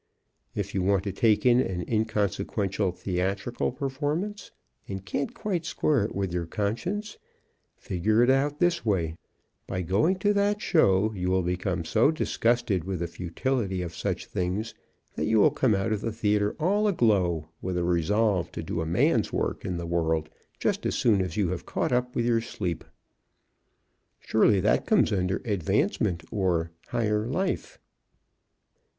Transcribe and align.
If 0.55 0.73
you 0.73 0.81
want 0.81 1.03
to 1.03 1.11
take 1.11 1.45
in 1.45 1.59
an 1.59 1.85
inconsequential 1.87 2.91
theatrical 2.91 3.71
performance 3.71 4.49
and 4.87 5.05
can't 5.05 5.31
quite 5.35 5.63
square 5.63 6.03
it 6.05 6.15
with 6.15 6.33
your 6.33 6.47
conscience, 6.47 7.19
figure 7.77 8.23
it 8.23 8.29
out 8.31 8.57
this 8.59 8.83
way: 8.83 9.15
By 9.67 9.83
going 9.83 10.17
to 10.17 10.33
that 10.33 10.59
show 10.59 11.13
you 11.13 11.29
will 11.29 11.43
become 11.43 11.85
so 11.85 12.09
disgusted 12.09 12.83
with 12.83 12.97
the 12.97 13.07
futility 13.07 13.83
of 13.83 13.93
such 13.95 14.25
things 14.25 14.73
that 15.13 15.25
you 15.25 15.39
will 15.39 15.51
come 15.51 15.75
out 15.75 15.91
of 15.93 16.01
the 16.01 16.11
theater 16.11 16.55
all 16.59 16.87
aglow 16.87 17.49
with 17.61 17.77
a 17.77 17.83
resolve 17.83 18.51
to 18.53 18.63
do 18.63 18.81
a 18.81 18.87
man's 18.87 19.31
work 19.31 19.63
in 19.63 19.77
the 19.77 19.85
world 19.85 20.29
just 20.57 20.83
as 20.87 20.95
soon 20.95 21.21
as 21.21 21.37
you 21.37 21.49
have 21.49 21.67
caught 21.67 21.91
up 21.91 22.15
with 22.15 22.25
your 22.25 22.41
sleep. 22.41 22.83
Surely 24.19 24.59
that 24.59 24.87
comes 24.87 25.13
under 25.13 25.43
"Advancement" 25.45 26.23
or 26.31 26.71
"Higher 26.87 27.27
Life." 27.27 27.77